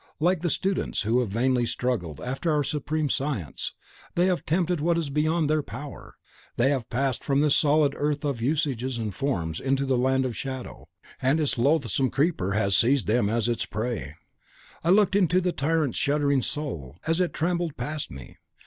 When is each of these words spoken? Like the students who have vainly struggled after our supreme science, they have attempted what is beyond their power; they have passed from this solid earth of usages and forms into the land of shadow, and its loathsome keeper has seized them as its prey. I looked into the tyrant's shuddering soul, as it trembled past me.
Like 0.19 0.39
the 0.39 0.49
students 0.49 1.03
who 1.03 1.19
have 1.19 1.29
vainly 1.29 1.63
struggled 1.67 2.19
after 2.21 2.51
our 2.51 2.63
supreme 2.63 3.07
science, 3.07 3.75
they 4.15 4.25
have 4.25 4.39
attempted 4.39 4.81
what 4.81 4.97
is 4.97 5.11
beyond 5.11 5.47
their 5.47 5.61
power; 5.61 6.15
they 6.57 6.71
have 6.71 6.89
passed 6.89 7.23
from 7.23 7.41
this 7.41 7.55
solid 7.55 7.93
earth 7.95 8.25
of 8.25 8.41
usages 8.41 8.97
and 8.97 9.13
forms 9.13 9.59
into 9.59 9.85
the 9.85 9.99
land 9.99 10.25
of 10.25 10.35
shadow, 10.35 10.87
and 11.21 11.39
its 11.39 11.59
loathsome 11.59 12.09
keeper 12.09 12.53
has 12.53 12.75
seized 12.75 13.05
them 13.05 13.29
as 13.29 13.47
its 13.47 13.67
prey. 13.67 14.15
I 14.83 14.89
looked 14.89 15.15
into 15.15 15.39
the 15.39 15.51
tyrant's 15.51 15.99
shuddering 15.99 16.41
soul, 16.41 16.97
as 17.05 17.19
it 17.19 17.31
trembled 17.31 17.77
past 17.77 18.09
me. 18.09 18.37